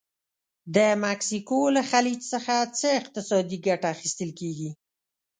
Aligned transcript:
د 0.75 0.77
مکسیکو 1.03 1.59
له 1.75 1.81
خلیج 1.91 2.19
څخه 2.33 2.53
څه 2.79 2.87
اقتصادي 2.99 3.57
ګټه 3.67 3.87
اخیستل 3.95 4.29
کیږي؟ 4.39 4.69